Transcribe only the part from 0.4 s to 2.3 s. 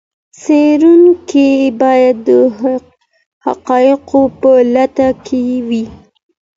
څېړونکی باید د